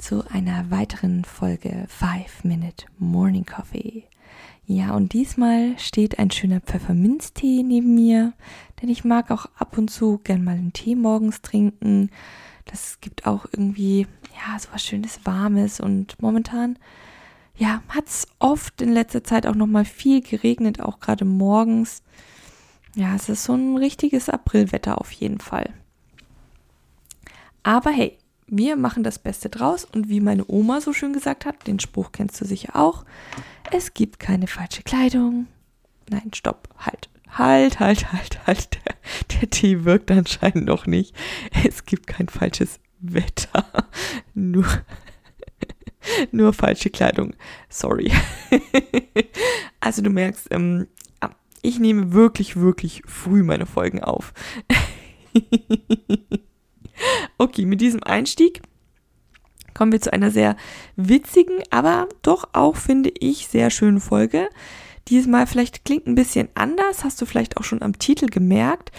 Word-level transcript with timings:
zu 0.00 0.24
einer 0.30 0.70
weiteren 0.70 1.24
Folge 1.24 1.86
5 1.88 2.44
Minute 2.44 2.86
Morning 2.98 3.44
Coffee. 3.44 4.04
Ja, 4.66 4.94
und 4.94 5.12
diesmal 5.12 5.78
steht 5.78 6.18
ein 6.18 6.30
schöner 6.30 6.60
Pfefferminztee 6.60 7.62
neben 7.62 7.94
mir, 7.94 8.32
denn 8.80 8.88
ich 8.88 9.04
mag 9.04 9.30
auch 9.30 9.46
ab 9.56 9.76
und 9.76 9.90
zu 9.90 10.18
gern 10.24 10.42
mal 10.42 10.52
einen 10.56 10.72
Tee 10.72 10.94
morgens 10.94 11.42
trinken. 11.42 12.10
Das 12.64 12.98
gibt 13.02 13.26
auch 13.26 13.44
irgendwie, 13.52 14.06
ja, 14.34 14.58
so 14.58 14.68
was 14.72 14.82
Schönes, 14.84 15.20
Warmes 15.24 15.80
und 15.80 16.20
momentan, 16.22 16.78
ja, 17.56 17.82
hat 17.90 18.06
es 18.06 18.26
oft 18.38 18.80
in 18.80 18.92
letzter 18.92 19.22
Zeit 19.22 19.46
auch 19.46 19.54
nochmal 19.54 19.84
viel 19.84 20.22
geregnet, 20.22 20.80
auch 20.80 21.00
gerade 21.00 21.26
morgens. 21.26 22.02
Ja, 22.94 23.14
es 23.14 23.28
ist 23.28 23.44
so 23.44 23.52
ein 23.52 23.76
richtiges 23.76 24.30
Aprilwetter 24.30 24.98
auf 24.98 25.12
jeden 25.12 25.40
Fall. 25.40 25.74
Aber 27.62 27.90
hey, 27.90 28.16
wir 28.50 28.76
machen 28.76 29.02
das 29.02 29.18
Beste 29.18 29.48
draus 29.48 29.84
und 29.84 30.08
wie 30.08 30.20
meine 30.20 30.44
Oma 30.48 30.80
so 30.80 30.92
schön 30.92 31.12
gesagt 31.12 31.46
hat, 31.46 31.66
den 31.66 31.80
Spruch 31.80 32.12
kennst 32.12 32.40
du 32.40 32.44
sicher 32.44 32.76
auch, 32.76 33.04
es 33.70 33.94
gibt 33.94 34.18
keine 34.18 34.46
falsche 34.46 34.82
Kleidung. 34.82 35.46
Nein, 36.10 36.32
stopp, 36.34 36.68
halt, 36.78 37.08
halt, 37.30 37.78
halt, 37.78 38.12
halt, 38.12 38.46
halt. 38.46 38.78
Der, 38.84 38.94
der 39.40 39.50
Tee 39.50 39.84
wirkt 39.84 40.10
anscheinend 40.10 40.66
noch 40.66 40.86
nicht. 40.86 41.14
Es 41.64 41.84
gibt 41.84 42.08
kein 42.08 42.28
falsches 42.28 42.80
Wetter. 42.98 43.64
Nur, 44.34 44.66
nur 46.32 46.52
falsche 46.52 46.90
Kleidung. 46.90 47.34
Sorry. 47.68 48.10
Also 49.80 50.02
du 50.02 50.10
merkst, 50.10 50.48
ähm, 50.50 50.88
ich 51.62 51.78
nehme 51.78 52.12
wirklich, 52.12 52.56
wirklich 52.56 53.02
früh 53.06 53.42
meine 53.42 53.66
Folgen 53.66 54.02
auf. 54.02 54.32
Okay, 57.40 57.64
mit 57.64 57.80
diesem 57.80 58.02
Einstieg 58.02 58.60
kommen 59.72 59.92
wir 59.92 60.00
zu 60.02 60.12
einer 60.12 60.30
sehr 60.30 60.58
witzigen, 60.96 61.62
aber 61.70 62.06
doch 62.20 62.50
auch, 62.52 62.76
finde 62.76 63.10
ich, 63.18 63.48
sehr 63.48 63.70
schönen 63.70 64.00
Folge. 64.00 64.50
Diesmal 65.08 65.46
vielleicht 65.46 65.86
klingt 65.86 66.06
ein 66.06 66.16
bisschen 66.16 66.50
anders, 66.54 67.02
hast 67.02 67.18
du 67.18 67.24
vielleicht 67.24 67.56
auch 67.56 67.64
schon 67.64 67.80
am 67.80 67.98
Titel 67.98 68.26
gemerkt. 68.26 68.92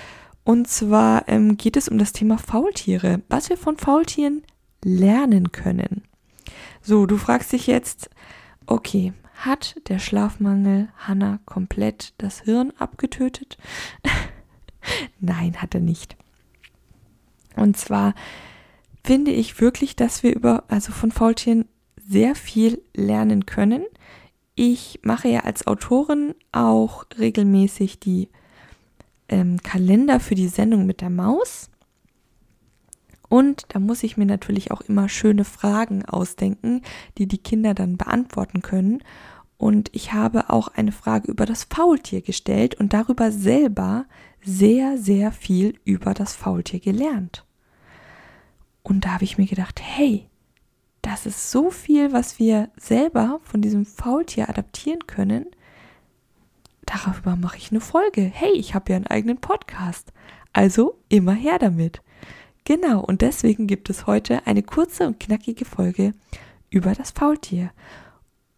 Und 0.43 0.67
zwar 0.67 1.29
ähm, 1.29 1.55
geht 1.55 1.77
es 1.77 1.87
um 1.87 1.99
das 1.99 2.13
Thema 2.13 2.39
Faultiere, 2.39 3.21
was 3.29 3.49
wir 3.49 3.57
von 3.57 3.77
Faultieren 3.77 4.41
lernen 4.83 5.51
können. 5.51 6.01
So, 6.81 7.05
du 7.05 7.17
fragst 7.17 7.51
dich 7.51 7.67
jetzt, 7.67 8.09
okay, 8.65 9.13
hat 9.35 9.75
der 9.87 9.99
Schlafmangel 9.99 10.89
Hannah 10.97 11.37
komplett 11.45 12.15
das 12.17 12.41
Hirn 12.41 12.73
abgetötet? 12.79 13.59
Nein, 15.19 15.61
hat 15.61 15.75
er 15.75 15.81
nicht. 15.81 16.17
Und 17.55 17.77
zwar 17.77 18.13
finde 19.03 19.31
ich 19.31 19.59
wirklich, 19.59 19.95
dass 19.95 20.23
wir 20.23 20.35
über, 20.35 20.63
also 20.67 20.91
von 20.91 21.11
Faultieren 21.11 21.65
sehr 22.07 22.35
viel 22.35 22.81
lernen 22.95 23.45
können. 23.45 23.83
Ich 24.55 24.99
mache 25.03 25.29
ja 25.29 25.41
als 25.41 25.65
Autorin 25.65 26.35
auch 26.51 27.05
regelmäßig 27.17 27.99
die 27.99 28.29
ähm, 29.29 29.57
Kalender 29.63 30.19
für 30.19 30.35
die 30.35 30.49
Sendung 30.49 30.85
mit 30.85 31.01
der 31.01 31.09
Maus. 31.09 31.69
Und 33.29 33.63
da 33.69 33.79
muss 33.79 34.03
ich 34.03 34.17
mir 34.17 34.25
natürlich 34.25 34.71
auch 34.71 34.81
immer 34.81 35.07
schöne 35.07 35.45
Fragen 35.45 36.03
ausdenken, 36.05 36.81
die 37.17 37.27
die 37.27 37.37
Kinder 37.37 37.73
dann 37.73 37.95
beantworten 37.95 38.61
können. 38.61 39.01
Und 39.61 39.91
ich 39.93 40.11
habe 40.11 40.49
auch 40.49 40.69
eine 40.69 40.91
Frage 40.91 41.29
über 41.29 41.45
das 41.45 41.65
Faultier 41.65 42.23
gestellt 42.23 42.73
und 42.79 42.93
darüber 42.93 43.31
selber 43.31 44.05
sehr, 44.43 44.97
sehr 44.97 45.31
viel 45.31 45.79
über 45.85 46.15
das 46.15 46.33
Faultier 46.33 46.79
gelernt. 46.79 47.45
Und 48.81 49.05
da 49.05 49.09
habe 49.13 49.23
ich 49.23 49.37
mir 49.37 49.45
gedacht, 49.45 49.79
hey, 49.79 50.27
das 51.03 51.27
ist 51.27 51.51
so 51.51 51.69
viel, 51.69 52.11
was 52.11 52.39
wir 52.39 52.71
selber 52.75 53.39
von 53.43 53.61
diesem 53.61 53.85
Faultier 53.85 54.49
adaptieren 54.49 55.05
können. 55.05 55.45
Darüber 56.87 57.35
mache 57.35 57.57
ich 57.57 57.69
eine 57.69 57.81
Folge. 57.81 58.23
Hey, 58.23 58.53
ich 58.53 58.73
habe 58.73 58.91
ja 58.91 58.95
einen 58.95 59.05
eigenen 59.05 59.37
Podcast. 59.37 60.11
Also 60.53 60.97
immer 61.07 61.33
her 61.33 61.59
damit. 61.59 62.01
Genau, 62.63 63.01
und 63.03 63.21
deswegen 63.21 63.67
gibt 63.67 63.91
es 63.91 64.07
heute 64.07 64.47
eine 64.47 64.63
kurze 64.63 65.05
und 65.05 65.19
knackige 65.19 65.65
Folge 65.65 66.13
über 66.71 66.95
das 66.95 67.11
Faultier. 67.11 67.69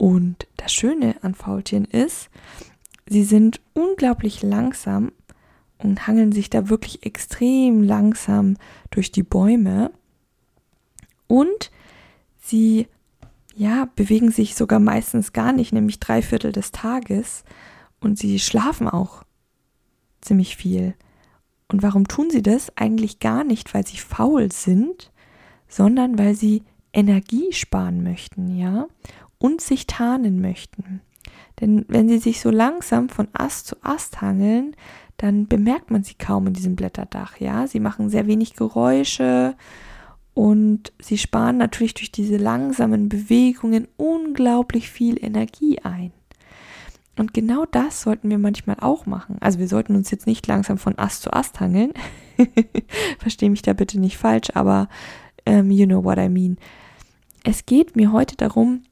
Und 0.04 0.48
das 0.58 0.74
Schöne 0.74 1.16
an 1.22 1.34
Faultieren 1.34 1.86
ist, 1.86 2.30
sie 3.08 3.24
sind 3.24 3.62
unglaublich 3.72 4.44
langsam 4.44 5.14
und 5.78 6.08
hangeln 6.08 6.34
sich 6.34 6.50
da 6.50 6.68
wirklich 6.68 7.06
extrem 7.06 7.82
langsam 7.82 8.58
durch 8.92 9.14
die 9.14 9.24
Bäume. 9.24 9.92
Und 11.28 11.72
sie 12.42 12.88
ja, 13.56 13.88
bewegen 13.96 14.30
sich 14.30 14.56
sogar 14.56 14.82
meistens 14.82 15.32
gar 15.32 15.54
nicht, 15.54 15.72
nämlich 15.72 16.02
drei 16.02 16.22
Viertel 16.22 16.52
des 16.52 16.74
Tages. 16.74 17.46
Und 18.02 18.20
sie 18.20 18.40
schlafen 18.40 18.90
auch 18.90 19.24
ziemlich 20.20 20.58
viel. 20.58 20.96
Und 21.70 21.82
warum 21.82 22.10
tun 22.10 22.30
sie 22.30 22.44
das? 22.44 22.76
Eigentlich 22.76 23.20
gar 23.20 23.46
nicht, 23.46 23.74
weil 23.74 23.88
sie 23.88 24.00
faul 24.00 24.52
sind, 24.52 25.14
sondern 25.70 26.20
weil 26.20 26.36
sie 26.36 26.64
Energie 26.92 27.54
sparen 27.54 28.04
möchten, 28.04 28.54
ja, 28.58 28.88
und 29.44 29.60
sich 29.60 29.88
tarnen 29.88 30.40
möchten. 30.40 31.02
Denn 31.60 31.84
wenn 31.90 32.08
sie 32.08 32.18
sich 32.18 32.40
so 32.40 32.50
langsam 32.50 33.10
von 33.10 33.28
Ast 33.34 33.68
zu 33.68 33.76
Ast 33.82 34.22
hangeln, 34.22 34.74
dann 35.18 35.48
bemerkt 35.48 35.92
man 35.92 36.02
sie 36.02 36.14
kaum 36.14 36.48
in 36.48 36.54
diesem 36.54 36.78
Blätterdach, 36.78 37.38
ja. 37.42 37.68
Sie 37.68 37.82
machen 37.82 38.10
sehr 38.10 38.26
wenig 38.26 38.54
Geräusche 38.56 39.56
und 40.34 40.94
sie 40.98 41.18
sparen 41.18 41.58
natürlich 41.58 41.94
durch 41.94 42.10
diese 42.10 42.38
langsamen 42.38 43.10
Bewegungen 43.10 43.90
unglaublich 43.98 44.90
viel 44.90 45.22
Energie 45.22 45.78
ein. 45.80 46.14
Und 47.18 47.34
genau 47.34 47.66
das 47.66 48.02
sollten 48.02 48.30
wir 48.30 48.38
manchmal 48.40 48.78
auch 48.80 49.06
machen. 49.06 49.36
Also 49.42 49.60
wir 49.60 49.68
sollten 49.68 49.98
uns 49.98 50.10
jetzt 50.10 50.26
nicht 50.26 50.48
langsam 50.48 50.78
von 50.78 50.98
Ast 50.98 51.22
zu 51.22 51.34
Ast 51.34 51.60
hangeln. 51.60 51.92
Verstehe 53.20 53.50
mich 53.50 53.62
da 53.62 53.74
bitte 53.74 54.00
nicht 54.00 54.18
falsch, 54.18 54.52
aber 54.54 54.88
um, 55.46 55.54
ähm, 55.54 55.72
you 55.72 55.86
know 55.86 56.02
what 56.02 56.18
I 56.18 56.30
mean. 56.30 56.58
Es 57.44 57.66
geht 57.66 57.98
mir 57.98 58.14
heute 58.14 58.38
darum, 58.38 58.84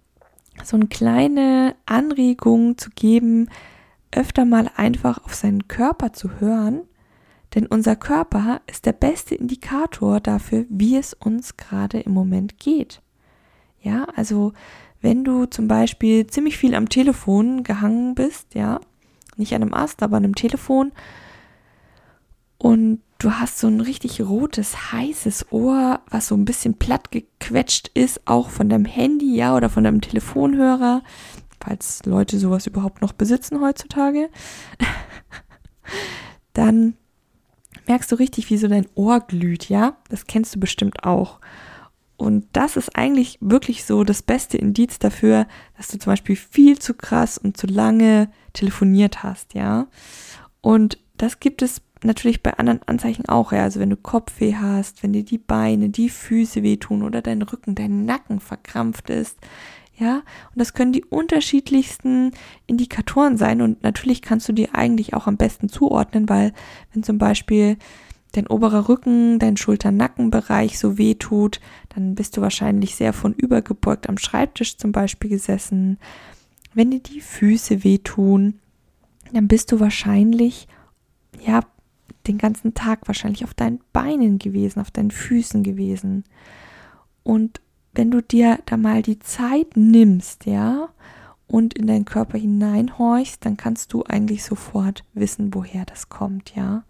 so 0.64 0.78
eine 0.78 0.88
kleine 0.88 1.76
Anregung 1.86 2.78
zu 2.78 2.90
geben, 2.92 3.50
öfter 4.12 4.46
mal 4.46 4.70
einfach 4.76 5.24
auf 5.24 5.34
seinen 5.34 5.68
Körper 5.68 6.14
zu 6.14 6.40
hören, 6.40 6.82
denn 7.56 7.66
unser 7.66 7.96
Körper 7.96 8.62
ist 8.68 8.86
der 8.86 8.94
beste 8.94 9.36
Indikator 9.36 10.20
dafür, 10.20 10.66
wie 10.70 10.98
es 10.98 11.14
uns 11.14 11.58
gerade 11.58 12.00
im 12.00 12.14
Moment 12.14 12.60
geht. 12.60 13.02
Ja, 13.82 14.06
also 14.16 14.54
wenn 15.02 15.24
du 15.24 15.46
zum 15.46 15.68
Beispiel 15.68 16.28
ziemlich 16.28 16.58
viel 16.58 16.76
am 16.76 16.88
Telefon 16.88 17.64
gehangen 17.64 18.16
bist, 18.16 18.54
ja, 18.54 18.80
nicht 19.38 19.54
an 19.54 19.64
einem 19.64 19.74
Ast, 19.74 20.04
aber 20.04 20.18
an 20.18 20.24
einem 20.24 20.36
Telefon 20.36 20.92
und 22.58 23.02
du 23.22 23.32
hast 23.32 23.60
so 23.60 23.68
ein 23.68 23.82
richtig 23.82 24.20
rotes, 24.22 24.92
heißes 24.92 25.52
Ohr, 25.52 26.02
was 26.10 26.28
so 26.28 26.36
ein 26.36 26.46
bisschen 26.46 26.80
platt 26.80 27.12
gequetscht 27.12 27.90
ist, 27.94 28.22
auch 28.26 28.50
von 28.50 28.68
deinem 28.68 28.86
Handy, 28.86 29.36
ja, 29.36 29.56
oder 29.56 29.70
von 29.70 29.84
deinem 29.84 30.02
Telefonhörer, 30.02 31.04
falls 31.64 32.04
Leute 32.06 32.40
sowas 32.40 32.66
überhaupt 32.66 33.02
noch 33.02 33.14
besitzen 33.14 33.62
heutzutage, 33.62 34.30
dann 36.54 36.96
merkst 37.88 38.12
du 38.12 38.16
richtig, 38.16 38.50
wie 38.50 38.58
so 38.58 38.68
dein 38.68 38.88
Ohr 38.96 39.20
glüht, 39.20 39.70
ja? 39.70 39.98
Das 40.10 40.26
kennst 40.26 40.56
du 40.56 40.60
bestimmt 40.60 41.04
auch. 41.04 41.40
Und 42.18 42.48
das 42.54 42.76
ist 42.76 42.96
eigentlich 42.96 43.38
wirklich 43.40 43.86
so 43.86 44.04
das 44.04 44.24
beste 44.24 44.58
Indiz 44.58 44.98
dafür, 44.98 45.48
dass 45.78 45.90
du 45.90 46.00
zum 46.00 46.12
Beispiel 46.12 46.36
viel 46.36 46.80
zu 46.80 46.96
krass 46.96 47.38
und 47.38 47.58
zu 47.58 47.68
lange 47.68 48.32
telefoniert 48.54 49.22
hast, 49.22 49.54
ja? 49.54 49.88
Und 50.62 50.98
das 51.18 51.40
gibt 51.40 51.62
es 51.62 51.82
natürlich 52.04 52.42
bei 52.44 52.54
anderen 52.54 52.82
Anzeichen 52.86 53.28
auch, 53.28 53.52
ja. 53.52 53.64
Also 53.64 53.80
wenn 53.80 53.90
du 53.90 53.98
Kopfweh 53.98 54.56
hast, 54.56 55.04
wenn 55.04 55.14
dir 55.14 55.24
die 55.24 55.38
Beine, 55.38 55.90
die 55.90 56.10
Füße 56.10 56.64
wehtun 56.64 57.04
oder 57.04 57.22
dein 57.22 57.42
Rücken, 57.42 57.76
dein 57.76 58.06
Nacken 58.06 58.40
verkrampft 58.40 59.10
ist, 59.10 59.38
ja, 59.98 60.16
und 60.16 60.56
das 60.56 60.74
können 60.74 60.94
die 60.94 61.06
unterschiedlichsten 61.06 62.32
Indikatoren 62.66 63.38
sein 63.38 63.62
und 63.62 63.84
natürlich 63.84 64.24
kannst 64.24 64.50
du 64.50 64.54
die 64.54 64.74
eigentlich 64.74 65.14
auch 65.14 65.28
am 65.28 65.38
besten 65.38 65.70
zuordnen, 65.70 66.28
weil 66.28 66.54
wenn 66.92 67.04
zum 67.04 67.20
Beispiel 67.20 67.78
dein 68.32 68.48
oberer 68.48 68.90
Rücken, 68.90 69.38
dein 69.38 69.58
Schulter-Nackenbereich 69.58 70.80
so 70.80 70.98
weh 70.98 71.16
tut, 71.16 71.60
dann 71.90 72.16
bist 72.16 72.36
du 72.36 72.42
wahrscheinlich 72.42 72.96
sehr 72.96 73.14
von 73.14 73.34
übergebeugt 73.34 74.10
am 74.10 74.18
Schreibtisch 74.18 74.78
zum 74.78 74.92
Beispiel 74.92 75.30
gesessen. 75.30 76.00
Wenn 76.74 76.90
dir 76.92 77.02
die 77.02 77.22
Füße 77.22 77.84
wehtun, 77.84 78.60
dann 79.34 79.48
bist 79.48 79.72
du 79.72 79.80
wahrscheinlich, 79.80 80.68
ja, 81.46 81.62
den 82.28 82.38
ganzen 82.38 82.74
Tag 82.74 83.08
wahrscheinlich 83.08 83.44
auf 83.44 83.54
deinen 83.54 83.80
Beinen 83.94 84.40
gewesen, 84.40 84.80
auf 84.80 84.92
deinen 84.92 85.12
Füßen 85.12 85.64
gewesen. 85.64 86.24
Und 87.24 87.62
wenn 87.94 88.12
du 88.12 88.22
dir 88.22 88.60
da 88.66 88.78
mal 88.78 89.02
die 89.02 89.20
Zeit 89.20 89.76
nimmst, 89.76 90.46
ja, 90.46 90.90
und 91.48 91.74
in 91.74 91.88
deinen 91.88 92.06
Körper 92.06 92.38
hineinhorchst, 92.38 93.46
dann 93.46 93.58
kannst 93.58 93.92
du 93.92 94.04
eigentlich 94.04 94.44
sofort 94.44 95.04
wissen, 95.14 95.54
woher 95.54 95.86
das 95.86 96.08
kommt, 96.08 96.56
ja. 96.56 96.84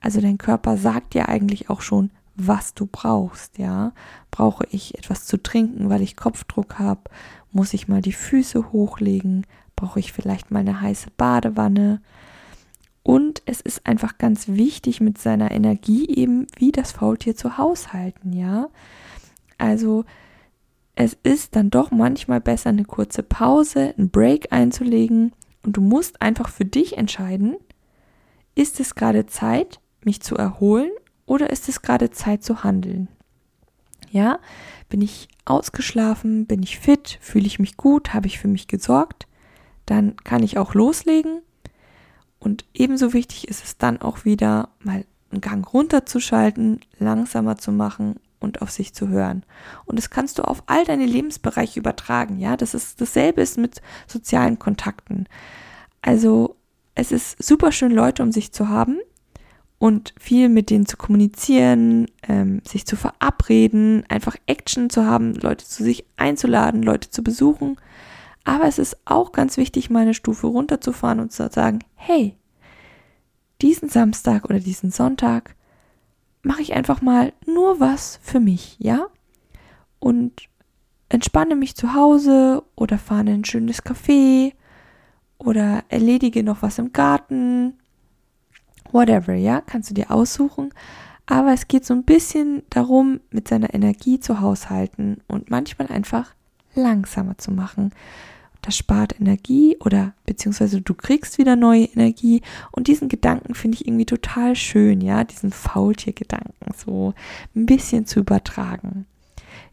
Also 0.00 0.20
dein 0.20 0.38
Körper 0.38 0.76
sagt 0.76 1.14
dir 1.14 1.28
eigentlich 1.28 1.68
auch 1.68 1.80
schon, 1.80 2.10
was 2.36 2.74
du 2.74 2.86
brauchst, 2.86 3.58
ja. 3.58 3.92
Brauche 4.30 4.64
ich 4.70 4.96
etwas 4.96 5.26
zu 5.26 5.42
trinken, 5.42 5.90
weil 5.90 6.02
ich 6.02 6.14
Kopfdruck 6.14 6.78
habe? 6.78 7.00
Muss 7.50 7.74
ich 7.74 7.88
mal 7.88 8.00
die 8.00 8.12
Füße 8.12 8.70
hochlegen? 8.70 9.44
Brauche 9.74 9.98
ich 9.98 10.12
vielleicht 10.12 10.52
mal 10.52 10.60
eine 10.60 10.80
heiße 10.80 11.10
Badewanne? 11.16 12.00
Und 13.08 13.40
es 13.46 13.62
ist 13.62 13.86
einfach 13.86 14.18
ganz 14.18 14.48
wichtig, 14.48 15.00
mit 15.00 15.16
seiner 15.16 15.50
Energie 15.50 16.06
eben 16.14 16.46
wie 16.58 16.72
das 16.72 16.92
Faultier 16.92 17.34
zu 17.34 17.56
haushalten, 17.56 18.34
ja. 18.34 18.68
Also 19.56 20.04
es 20.94 21.16
ist 21.22 21.56
dann 21.56 21.70
doch 21.70 21.90
manchmal 21.90 22.42
besser, 22.42 22.68
eine 22.68 22.84
kurze 22.84 23.22
Pause, 23.22 23.94
einen 23.96 24.10
Break 24.10 24.52
einzulegen 24.52 25.32
und 25.64 25.78
du 25.78 25.80
musst 25.80 26.20
einfach 26.20 26.50
für 26.50 26.66
dich 26.66 26.98
entscheiden, 26.98 27.56
ist 28.54 28.78
es 28.78 28.94
gerade 28.94 29.24
Zeit, 29.24 29.80
mich 30.04 30.20
zu 30.20 30.36
erholen 30.36 30.90
oder 31.24 31.48
ist 31.48 31.70
es 31.70 31.80
gerade 31.80 32.10
Zeit 32.10 32.44
zu 32.44 32.62
handeln? 32.62 33.08
Ja, 34.10 34.38
bin 34.90 35.00
ich 35.00 35.28
ausgeschlafen, 35.46 36.44
bin 36.44 36.62
ich 36.62 36.78
fit, 36.78 37.16
fühle 37.22 37.46
ich 37.46 37.58
mich 37.58 37.78
gut, 37.78 38.12
habe 38.12 38.26
ich 38.26 38.38
für 38.38 38.48
mich 38.48 38.68
gesorgt, 38.68 39.26
dann 39.86 40.16
kann 40.16 40.42
ich 40.42 40.58
auch 40.58 40.74
loslegen. 40.74 41.40
Und 42.38 42.64
ebenso 42.74 43.12
wichtig 43.12 43.48
ist 43.48 43.64
es 43.64 43.78
dann 43.78 44.00
auch 44.00 44.24
wieder 44.24 44.70
mal 44.80 45.04
einen 45.30 45.40
Gang 45.40 45.72
runterzuschalten, 45.72 46.80
langsamer 46.98 47.58
zu 47.58 47.72
machen 47.72 48.16
und 48.40 48.62
auf 48.62 48.70
sich 48.70 48.94
zu 48.94 49.08
hören. 49.08 49.44
Und 49.84 49.98
das 49.98 50.10
kannst 50.10 50.38
du 50.38 50.42
auf 50.42 50.62
all 50.66 50.84
deine 50.84 51.06
Lebensbereiche 51.06 51.80
übertragen, 51.80 52.38
ja. 52.38 52.56
Das 52.56 52.74
ist 52.74 53.00
dasselbe 53.00 53.40
ist 53.40 53.58
mit 53.58 53.82
sozialen 54.06 54.58
Kontakten. 54.58 55.28
Also 56.02 56.56
es 56.94 57.12
ist 57.12 57.42
super 57.42 57.72
schön, 57.72 57.92
Leute 57.92 58.22
um 58.22 58.32
sich 58.32 58.52
zu 58.52 58.68
haben 58.68 58.98
und 59.78 60.14
viel 60.18 60.48
mit 60.48 60.70
denen 60.70 60.86
zu 60.86 60.96
kommunizieren, 60.96 62.06
ähm, 62.26 62.60
sich 62.66 62.86
zu 62.86 62.96
verabreden, 62.96 64.04
einfach 64.08 64.36
Action 64.46 64.90
zu 64.90 65.04
haben, 65.04 65.34
Leute 65.34 65.64
zu 65.64 65.84
sich 65.84 66.04
einzuladen, 66.16 66.82
Leute 66.82 67.10
zu 67.10 67.22
besuchen. 67.22 67.76
Aber 68.48 68.64
es 68.64 68.78
ist 68.78 68.96
auch 69.04 69.32
ganz 69.32 69.58
wichtig, 69.58 69.90
mal 69.90 70.00
eine 70.00 70.14
Stufe 70.14 70.46
runterzufahren 70.46 71.20
und 71.20 71.30
zu 71.30 71.50
sagen, 71.50 71.80
hey, 71.96 72.34
diesen 73.60 73.90
Samstag 73.90 74.46
oder 74.46 74.58
diesen 74.58 74.90
Sonntag 74.90 75.54
mache 76.40 76.62
ich 76.62 76.72
einfach 76.72 77.02
mal 77.02 77.34
nur 77.44 77.78
was 77.78 78.18
für 78.22 78.40
mich, 78.40 78.76
ja? 78.78 79.08
Und 79.98 80.48
entspanne 81.10 81.56
mich 81.56 81.76
zu 81.76 81.92
Hause 81.92 82.62
oder 82.74 82.96
fahre 82.96 83.20
in 83.20 83.28
ein 83.28 83.44
schönes 83.44 83.84
Café 83.84 84.54
oder 85.36 85.84
erledige 85.90 86.42
noch 86.42 86.62
was 86.62 86.78
im 86.78 86.94
Garten. 86.94 87.74
Whatever, 88.92 89.34
ja? 89.34 89.60
Kannst 89.60 89.90
du 89.90 89.94
dir 89.94 90.10
aussuchen. 90.10 90.72
Aber 91.26 91.52
es 91.52 91.68
geht 91.68 91.84
so 91.84 91.92
ein 91.92 92.04
bisschen 92.04 92.62
darum, 92.70 93.20
mit 93.30 93.46
seiner 93.46 93.74
Energie 93.74 94.20
zu 94.20 94.40
haushalten 94.40 95.20
und 95.26 95.50
manchmal 95.50 95.88
einfach 95.88 96.34
langsamer 96.74 97.36
zu 97.36 97.50
machen. 97.50 97.92
Das 98.68 98.76
spart 98.76 99.18
Energie 99.18 99.78
oder 99.80 100.12
beziehungsweise 100.26 100.82
du 100.82 100.92
kriegst 100.92 101.38
wieder 101.38 101.56
neue 101.56 101.84
Energie 101.84 102.42
und 102.70 102.86
diesen 102.86 103.08
Gedanken 103.08 103.54
finde 103.54 103.76
ich 103.76 103.86
irgendwie 103.86 104.04
total 104.04 104.54
schön, 104.56 105.00
ja, 105.00 105.24
diesen 105.24 105.52
Faultier-Gedanken 105.52 106.74
so 106.76 107.14
ein 107.56 107.64
bisschen 107.64 108.04
zu 108.04 108.20
übertragen. 108.20 109.06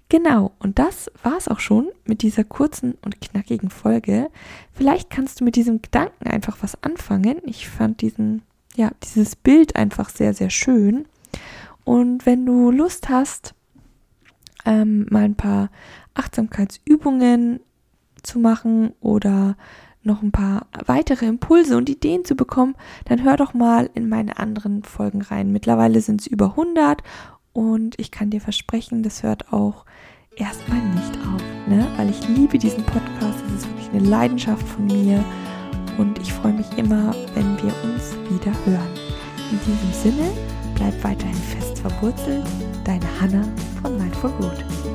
Genau, 0.08 0.54
und 0.60 0.80
das 0.80 1.12
war 1.24 1.36
es 1.36 1.50
auch 1.50 1.60
schon 1.60 1.90
mit 2.06 2.22
dieser 2.22 2.46
kurzen 2.46 2.94
und 3.04 3.20
knackigen 3.20 3.70
Folge. 3.70 4.30
Vielleicht 4.72 5.10
kannst 5.10 5.42
du 5.42 5.44
mit 5.44 5.58
diesem 5.58 5.82
Gedanken 5.82 6.30
einfach 6.30 6.60
was 6.62 6.82
anfangen. 6.82 7.42
Ich 7.44 7.68
fand 7.68 8.00
diesen, 8.00 8.44
ja, 8.78 8.92
dieses 9.04 9.36
Bild 9.36 9.76
einfach 9.76 10.08
sehr, 10.08 10.34
sehr 10.34 10.50
schön. 10.50 11.04
Und 11.84 12.26
wenn 12.26 12.46
du 12.46 12.72
Lust 12.72 13.10
hast, 13.10 13.56
ähm, 14.66 15.06
mal 15.10 15.26
ein 15.26 15.36
paar 15.36 15.70
Achtsamkeitsübungen 16.14 17.60
zu 18.25 18.39
machen 18.39 18.94
oder 19.00 19.56
noch 20.04 20.22
ein 20.22 20.31
paar 20.31 20.68
weitere 20.86 21.25
Impulse 21.25 21.77
und 21.77 21.89
Ideen 21.89 22.25
zu 22.25 22.36
bekommen, 22.36 22.75
dann 23.06 23.24
hör 23.24 23.38
doch 23.38 23.54
mal 23.54 23.89
in 23.94 24.07
meine 24.07 24.38
anderen 24.38 24.83
Folgen 24.83 25.22
rein. 25.22 25.51
Mittlerweile 25.51 26.01
sind 26.01 26.22
es 26.22 26.27
über 26.27 26.51
100 26.51 27.01
und 27.54 28.00
ich 28.00 28.12
kann 28.12 28.30
dir 28.30 28.42
versprechen, 28.42 29.01
das 29.01 29.24
hört 29.24 29.51
auch 29.51 29.86
erstmal 30.36 30.81
nicht 30.94 31.18
auf, 31.33 31.42
ne? 31.68 31.88
weil 31.98 32.10
ich 32.10 32.27
liebe 32.27 32.57
diesen 32.57 32.83
Podcast. 32.83 33.44
Es 33.48 33.63
ist 33.63 33.69
wirklich 33.69 33.89
eine 33.89 34.07
Leidenschaft 34.07 34.68
von 34.68 34.86
mir 34.86 35.24
und 35.98 36.19
ich 36.19 36.33
freue 36.33 36.54
mich 36.54 36.77
immer, 36.77 37.16
wenn 37.33 37.57
wir 37.57 37.74
uns 37.83 38.16
wieder 38.30 38.51
hören. 38.66 38.89
In 39.51 39.60
diesem 39.60 39.94
Sinne, 40.13 40.31
bleib 40.75 41.04
weiterhin 41.04 41.33
fest 41.36 41.80
verwurzelt. 41.80 42.44
Deine 42.83 43.06
Hanna 43.19 43.44
von 43.81 43.98
Mindful 43.98 44.31
Root. 44.42 44.95